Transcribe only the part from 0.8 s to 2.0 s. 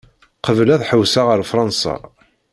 ḥewseɣ ar Fṛansa.